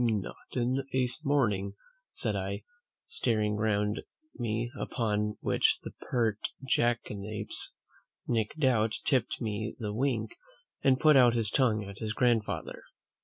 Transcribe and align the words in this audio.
"Not 0.03 0.35
in 0.55 0.81
a 0.95 1.07
morning!" 1.23 1.75
said 2.15 2.35
I, 2.35 2.63
staring 3.07 3.55
round 3.55 4.01
me; 4.33 4.71
upon 4.75 5.37
which 5.41 5.77
the 5.83 5.91
pert 6.09 6.39
jackanapes, 6.67 7.75
Nic 8.27 8.55
Doubt, 8.57 8.95
tipped 9.05 9.39
me 9.39 9.75
the 9.77 9.93
wink, 9.93 10.37
and 10.83 10.99
put 10.99 11.15
out 11.15 11.35
his 11.35 11.51
tongue 11.51 11.83
at 11.85 11.99
his 11.99 12.13
grandfather. 12.13 12.81